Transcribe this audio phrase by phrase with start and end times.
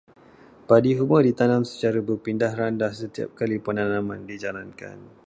[0.69, 4.97] Padi huma ditanam secara berpindah-randah setiap kali penanaman dijalankan.